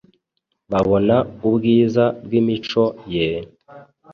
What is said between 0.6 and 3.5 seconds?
Babona ubwiza bw’imico ye,